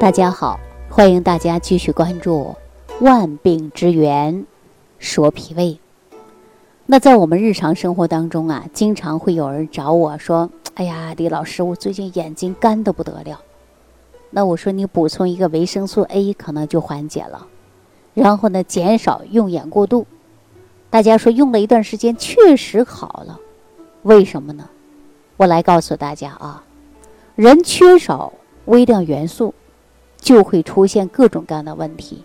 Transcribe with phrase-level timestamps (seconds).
[0.00, 2.56] 大家好，欢迎大家继续关注
[3.04, 4.46] 《万病之源
[4.98, 5.78] 说脾胃》。
[6.86, 13.42] 那在我们日常生活当中啊，经常会有人找我说：“哎呀，李老师，我最近眼睛干的不得了。”
[14.30, 17.46] 那我说你补充一个维生素 A 可能就缓解了，
[18.14, 20.06] 然后呢，减少用眼过度。
[20.88, 23.38] 大家说用了一段时间确实好了，
[24.04, 24.66] 为什么呢？
[25.36, 26.64] 我来告诉大家啊，
[27.36, 28.32] 人缺少
[28.64, 29.52] 微量元素。
[30.20, 32.24] 就会出现各种各样的问题，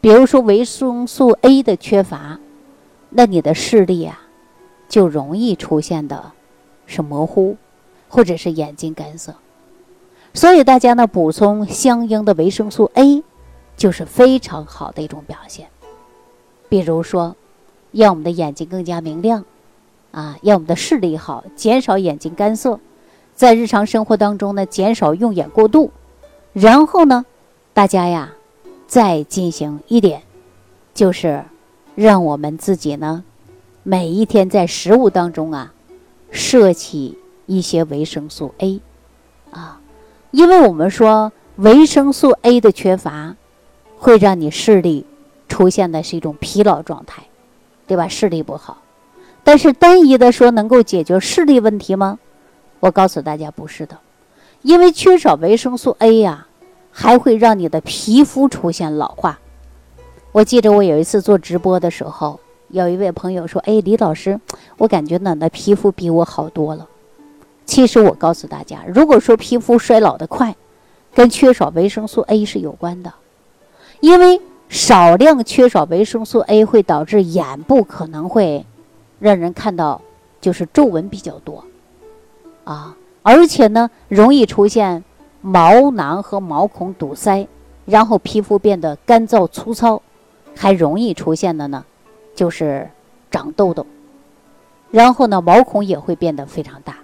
[0.00, 2.38] 比如说维生素 A 的缺乏，
[3.08, 4.20] 那你的视力啊，
[4.88, 6.32] 就容易出现的
[6.86, 7.56] 是模糊，
[8.08, 9.34] 或者是眼睛干涩。
[10.34, 13.24] 所以大家呢补充相应的维生素 A，
[13.76, 15.66] 就是非常好的一种表现。
[16.68, 17.34] 比如说，
[17.90, 19.44] 让我们的眼睛更加明亮，
[20.12, 22.78] 啊，让我们的视力好，减少眼睛干涩，
[23.34, 25.90] 在日常生活当中呢，减少用眼过度。
[26.52, 27.24] 然后呢，
[27.80, 28.34] 大家呀，
[28.86, 30.20] 再进行一点，
[30.92, 31.42] 就是
[31.94, 33.24] 让我们自己呢，
[33.82, 35.72] 每一天在食物当中啊，
[36.30, 38.82] 摄取一些维生素 A，
[39.50, 39.80] 啊，
[40.30, 43.34] 因为我们说维生素 A 的缺乏，
[43.96, 45.06] 会让你视力
[45.48, 47.22] 出现的是一种疲劳状态，
[47.86, 48.08] 对吧？
[48.08, 48.82] 视力不好，
[49.42, 52.18] 但是单一的说能够解决视力问题吗？
[52.80, 53.96] 我告诉大家，不是的。
[54.60, 56.46] 因为缺少维生素 A 呀，
[56.90, 59.38] 还会让你的皮肤出现老化。
[60.32, 62.38] 我记得我有一次做直播的时候，
[62.68, 64.40] 有一位朋友说：“哎，李老师，
[64.78, 66.86] 我感觉呢，那皮肤比我好多了。”
[67.66, 70.56] 其实我告诉大家，如果说皮肤衰老的快，
[71.14, 73.12] 跟缺少维生素 A 是有关的。
[74.00, 78.64] 因为少量缺少维生素 A 会导致眼部可能会
[79.18, 80.00] 让人看到
[80.40, 81.64] 就是皱纹比较多，
[82.64, 82.96] 啊。
[83.22, 85.04] 而且呢，容易出现
[85.40, 87.46] 毛囊和毛孔堵塞，
[87.86, 90.02] 然后皮肤变得干燥粗糙，
[90.56, 91.84] 还容易出现的呢，
[92.34, 92.90] 就是
[93.30, 93.86] 长痘痘。
[94.90, 96.96] 然后呢，毛孔也会变得非常大。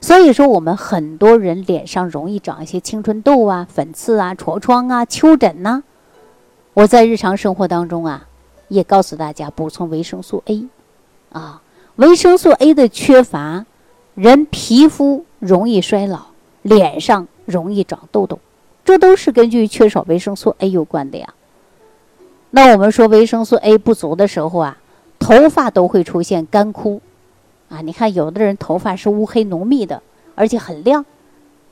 [0.00, 5.82] 所以说，我们很多人脸上容易长一些青春痘啊、粉刺啊、痤疮啊、丘疹呐。
[6.74, 8.28] 我在日常生活当中啊，
[8.68, 10.68] 也告诉大家补充维生素 A，
[11.32, 11.62] 啊，
[11.96, 13.66] 维生素 A 的缺乏，
[14.14, 15.24] 人皮肤。
[15.40, 16.26] 容易衰老，
[16.60, 18.38] 脸上容易长痘痘，
[18.84, 21.34] 这都是根据缺少维生素 A 有关的呀。
[22.52, 24.78] 那我们说维生素 A 不足的时候啊，
[25.18, 27.00] 头发都会出现干枯，
[27.68, 30.02] 啊，你看有的人头发是乌黑浓密的，
[30.34, 31.04] 而且很亮，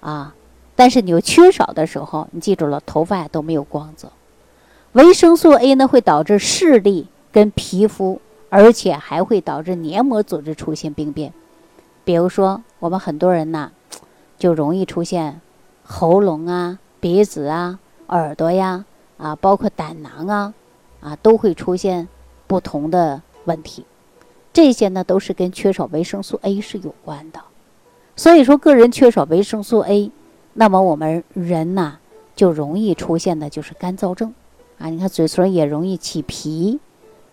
[0.00, 0.34] 啊，
[0.76, 4.12] 但是你又缺少的时候，你记住了，头发都没有光泽。
[4.92, 11.32] 维生素 A 呢，会导致视力跟皮肤，而且还会导致黏膜组织出现病变。
[12.04, 13.72] 比如说，我们很多人呐，
[14.38, 15.40] 就容易出现
[15.90, 18.84] 喉咙啊、鼻子啊、耳朵呀
[19.16, 20.54] 啊，包括胆囊啊
[21.00, 22.06] 啊，都会出现
[22.46, 23.86] 不同的问题。
[24.52, 27.40] 这些呢，都是跟缺少维生素 A 是有关的。
[28.16, 30.12] 所以说，个人缺少维生素 A，
[30.52, 31.96] 那么我们人呐，
[32.36, 34.34] 就容易出现的就是干燥症
[34.76, 34.90] 啊。
[34.90, 36.78] 你看，嘴唇也容易起皮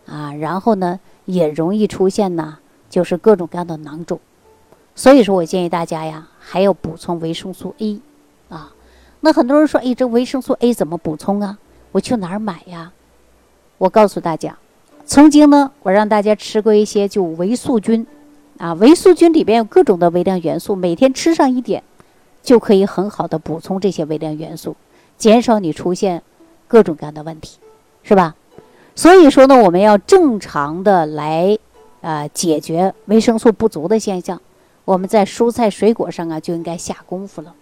[0.06, 4.18] 啊，然后呢，也容易出现呢，就是各种各样的囊肿。
[4.96, 8.00] 所以说我建议大家呀，还要补充维生素 A，
[9.26, 11.58] 那很多人说，哎，这维生素 A 怎么补充啊？
[11.92, 12.92] 我去哪儿买呀？
[13.80, 14.56] 我告诉大家，
[15.08, 18.06] 曾经呢，我让大家吃过一些就维素菌，
[18.60, 21.82] 啊，维素菌里边有各种的微量元素，每天吃上一点，
[22.44, 24.76] 就可以很好的补充这些微量元素，
[25.18, 26.22] 减少你出现
[26.68, 27.58] 各种各样的问题，
[28.04, 28.36] 是吧？
[28.94, 31.58] 所以说呢，我们要正常的来，
[32.02, 34.40] 啊，解决维生素不足的现象。
[34.84, 37.56] 我们在蔬菜水果上啊就应该下功夫了，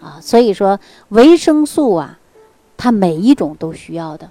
[0.00, 0.78] 啊，所以说
[1.08, 2.18] 维生素啊，
[2.76, 4.30] 它每一种都需要的。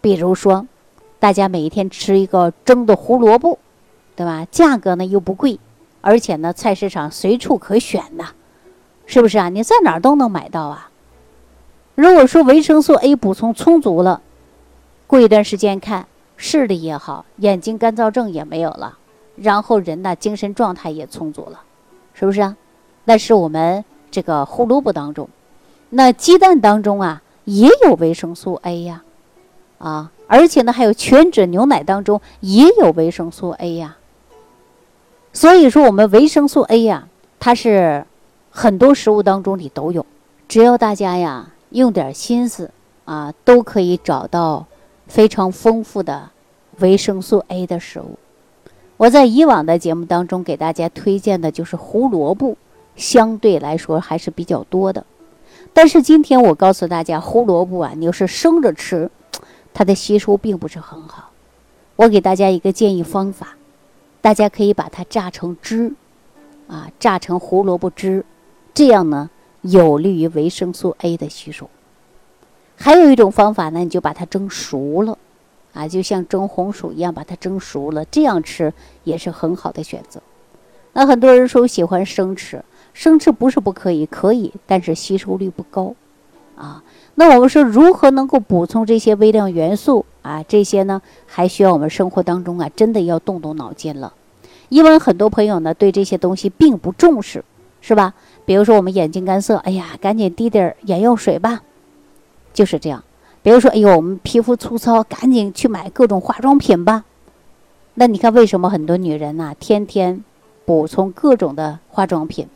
[0.00, 0.66] 比如说，
[1.18, 3.58] 大家每一天吃一个蒸的胡萝卜，
[4.16, 4.46] 对吧？
[4.50, 5.58] 价格呢又不贵，
[6.00, 8.30] 而且呢菜市场随处可选呐，
[9.06, 9.48] 是不是啊？
[9.48, 10.90] 你在哪儿都能买到啊。
[11.94, 14.22] 如果说维生素 A 补充充足了，
[15.06, 16.06] 过一段时间看
[16.36, 18.98] 视力也好，眼睛干燥症也没有了。
[19.34, 21.62] 然后人呢，精神状态也充足了，
[22.14, 22.56] 是不是啊？
[23.04, 25.28] 那是我们这个胡萝卜当中，
[25.90, 29.02] 那鸡蛋当中啊也有维生素 A 呀，
[29.78, 33.96] 啊，而且呢还有全脂牛奶当中也有维生素 A 呀。
[35.32, 37.08] 所以说我们维生素 A 呀，
[37.38, 38.04] 它是
[38.50, 40.04] 很多食物当中里都有，
[40.48, 42.70] 只要大家呀用点心思
[43.04, 44.66] 啊，都可以找到
[45.06, 46.30] 非常丰富的
[46.80, 48.18] 维生素 A 的食物。
[48.96, 52.56] 我在以往的节目当中给大家推荐的就是胡萝卜，
[52.98, 55.06] 相对来说还是比较多的。
[55.72, 59.10] 但是今天我告诉大家，胡萝卜啊，你要是生着吃，
[59.72, 61.30] 它的吸收并不是很好。
[61.96, 63.56] 我给大家一个建议方法，
[64.20, 65.92] 大家可以把它榨成汁，
[66.66, 68.24] 啊，榨成胡萝卜汁，
[68.74, 69.30] 这样呢
[69.62, 71.70] 有利于维生素 A 的吸收。
[72.76, 75.18] 还有一种方法呢，你就把它蒸熟了，
[75.72, 78.72] 啊，就像蒸红薯一样，把它蒸熟了，这样吃
[79.04, 80.20] 也是很好的选择。
[80.92, 85.94] 那很多人说喜欢生吃，生吃不是不可以，可以，但是吸收率不高，
[86.56, 86.82] 啊。
[87.14, 90.44] 那我们说如何能够补充这些微量元素啊？
[90.46, 94.12] 这些呢，还需要我们生活当中啊，真的要动动脑筋了。
[94.68, 97.44] 因为很多朋友呢，对这些东西并不重视，
[97.80, 98.14] 是吧？
[98.44, 101.62] 比如说我们眼睛干涩，哎呀，赶紧滴点眼药水吧，
[102.52, 103.02] 就是这样。
[103.42, 107.04] 比如说，哎呦，我们皮肤粗糙，赶紧去买各种化妆品吧。
[107.94, 110.22] 那你看，为什么很多女人呢，天天
[110.64, 112.46] 补充各种的化妆品，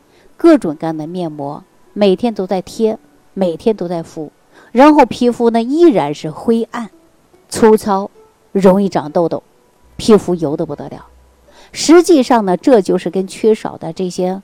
[0.43, 1.63] 各种各样的面膜，
[1.93, 2.99] 每天都在贴，
[3.33, 4.31] 每天都在敷？
[4.73, 6.91] 然后皮肤呢依然是灰暗、
[7.49, 8.11] 粗糙，
[8.51, 9.45] 容易长痘痘，
[9.97, 11.07] 皮肤油的不得了。
[11.71, 14.43] 实际上呢，这就是跟缺少的这些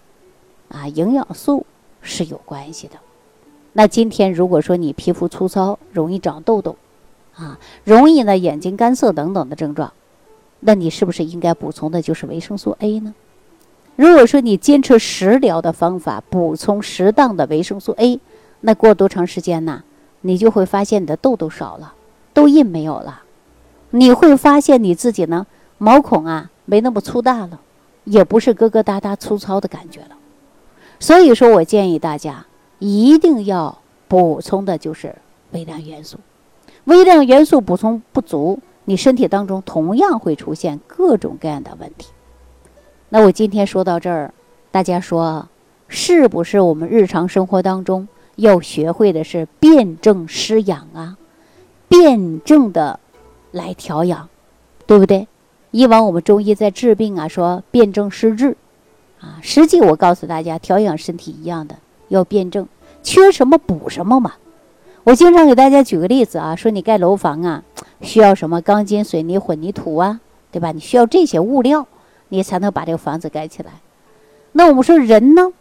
[0.69, 1.67] 啊营养素
[2.01, 2.95] 是有关系的。
[3.73, 6.77] 那今天如果说你皮肤粗糙、容易长痘痘，
[7.35, 9.93] 啊，容易呢眼睛干涩等等的症状，
[10.61, 13.17] 那你是不是应该补充的就是维生素 A 呢？
[13.99, 18.21] 如果说你坚持食疗的方法，补充适当的维生素 A，
[18.61, 19.83] 那过多长时间呢？
[20.21, 21.95] 你就会发现你的痘痘少了，
[22.33, 23.23] 痘印没有了，
[23.91, 25.49] 你会发现你自己呢
[25.79, 27.61] 毛孔啊没那么粗大了，
[28.05, 30.11] 也不是疙疙瘩瘩粗糙的感觉了。
[31.01, 32.47] 所以说我建议大家
[32.79, 35.17] 一定要补充的就是
[35.51, 36.19] 微量元素，
[36.85, 42.07] 微量元素补充不足，你身体当中同样会出现各种各样的问题。
[43.11, 44.35] 那我今天说到这儿，
[44.71, 45.49] 大家说
[45.89, 48.07] 是不是我们日常生活当中？
[48.37, 51.17] 要学会的是辨证施养啊，
[51.89, 53.01] 辩证的
[53.51, 54.29] 来调养，
[54.87, 55.27] 对不对？
[55.71, 58.57] 以往我们中医在治病啊，说辨证施治
[59.21, 61.77] 啊，实际我告诉大家，调养身体一样的，
[62.09, 62.69] 要辩证，
[63.03, 64.35] 缺什么补什么嘛。
[65.05, 67.65] 我经常给大家举个例子啊，说你盖楼房啊，
[68.03, 70.21] 需要什么钢筋、水泥、混凝土啊，
[70.53, 70.73] 对吧？
[70.73, 71.89] 你需要这些物料，
[72.29, 73.73] 你才能把这个房子盖起来。
[74.53, 75.53] 那我们说人呢？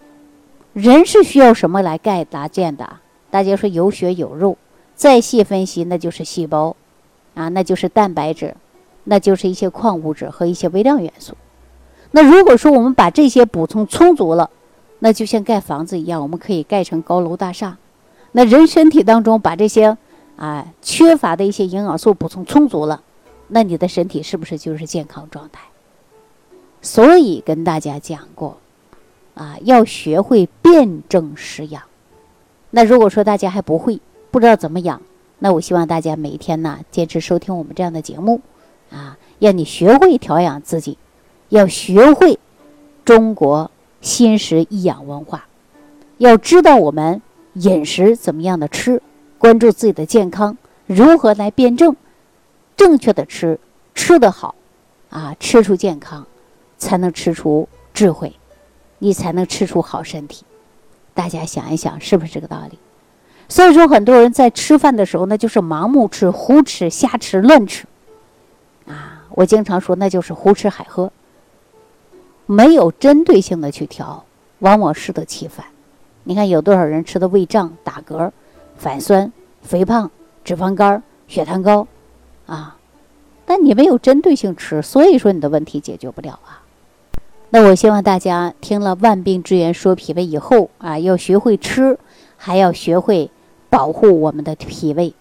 [0.73, 2.97] 人是需要什么来盖搭建的？
[3.29, 4.57] 大家说有血有肉，
[4.95, 6.75] 再细分析那就是细胞，
[7.33, 8.55] 啊，那就是蛋白质，
[9.03, 11.35] 那就是一些矿物质和一些微量元素。
[12.11, 14.49] 那如果说我们把这些补充充足了，
[14.99, 17.77] 那就像盖房子一样，我们可以盖成高楼大厦。
[18.31, 19.97] 那人身体当中把这些
[20.35, 23.01] 啊缺乏的一些营养素补充充足了，
[23.47, 25.61] 那你的身体是不是就是健康状态？
[26.87, 28.57] 所以跟大家讲过。
[29.35, 31.83] 啊，要学会辩证施养。
[32.71, 34.01] 那如果说大家还不会，
[34.31, 34.99] 不知道怎么养，
[35.37, 38.41] 那我希望大家每一天呢，坚持收听我们这样的节目，
[38.89, 40.97] 啊，让你学会调养自己，
[41.49, 42.39] 要学会
[43.05, 43.69] 中国
[44.01, 45.45] 新食益养文化，
[46.17, 47.21] 要知道我们
[47.53, 49.03] 饮食怎么样的吃，
[49.37, 50.57] 关注自己的健康，
[50.87, 51.95] 如何来辩证，
[52.75, 53.59] 正确的吃，
[53.93, 54.55] 吃得好，
[55.11, 56.25] 啊，吃出健康，
[56.77, 58.33] 才能吃出智慧。
[58.99, 60.43] 你才能吃出好身体，
[61.13, 62.79] 大家想一想，是不是这个道理？
[63.47, 67.85] 所以说，很多人在吃饭的时候，那就是盲目吃、胡吃、瞎吃、乱吃，
[68.87, 71.11] 啊，我经常说，那就是胡吃海喝，
[72.47, 74.25] 没有针对性的去调，
[74.59, 75.67] 往往适得其反。
[76.23, 78.31] 你看有多少人吃的胃胀、打嗝、
[78.77, 80.09] 反酸、肥胖、
[80.43, 81.87] 脂肪肝、血糖高，
[82.47, 82.77] 啊，
[83.45, 86.63] 但你没有针对性吃，所以说你的问题解决不了啊。
[87.59, 91.97] 那我希望大家听了万病之源说脾胃以后啊，要学会吃，
[92.35, 93.31] 还要学会
[93.67, 95.15] 保护我们的脾胃，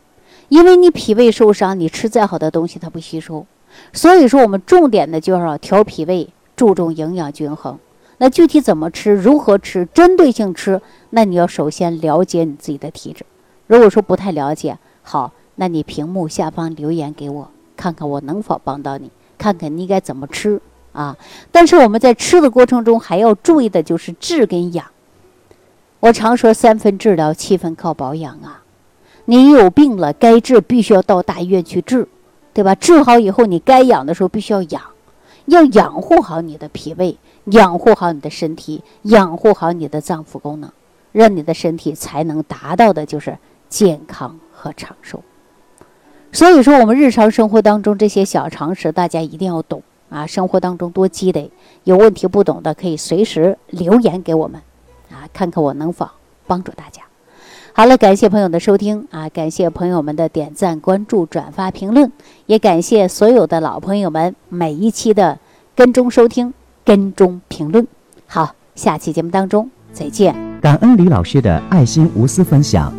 [0.51, 3.47] 因为你脾胃受伤，你吃再好的东西它不吸收。
[3.95, 7.79] 所以说，我们重点的就是要调脾胃，注重营养均衡。
[8.19, 13.25] 那具体怎么吃，如何吃，针对性吃，那你要首先了解你自己的体质。
[13.67, 20.61] 如果说不太了解，好，那你屏幕下方留言给我，看看我能否帮到你，看看你该怎么吃。
[20.97, 21.17] 啊，
[21.53, 24.87] 但是我们在吃的过程中还要注意的就是治跟养。
[26.01, 28.63] 我常说三分治疗，七分靠保养啊。
[29.27, 32.09] 你有病了，该治必须要到大医院去治，
[32.55, 32.75] 对吧？
[32.75, 34.81] 治好以后，你该养的时候必须要养，
[35.45, 40.71] 要养护好你的脾胃，养护好你的身体，养护好你的脏腑功能，
[41.13, 43.37] 让你的身体才能达到的就是
[43.69, 45.23] 健康和长寿。
[46.33, 49.83] 所以说，我们日常生活当中这些小常识，大家一定要懂。
[50.09, 51.51] 啊，生活当中多积累，
[51.85, 54.61] 有问题不懂的可以随时留言给我们，
[55.11, 56.09] 啊，看看我能否
[56.47, 57.03] 帮助大家。
[57.73, 62.11] 好了，感谢朋友的收听啊，感谢朋友们的点赞、关注、转发、评论，
[62.47, 65.39] 也感谢所有的老朋友们每一期的
[65.75, 67.87] 跟踪收听、跟踪评论。
[68.27, 70.35] 好，下期节目当中再见。
[70.63, 72.93] 感恩李老师的爱心无私分享。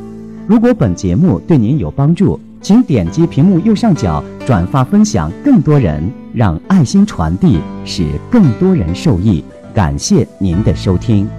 [0.47, 9.43] 如果本节目对您有帮助，请点击屏幕右上角转发分享，更多人让爱心传递，使更多人受益。
[9.73, 11.29] 感谢您的收听。